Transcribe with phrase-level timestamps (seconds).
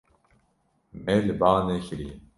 [1.03, 2.15] Me li ba nekiriye.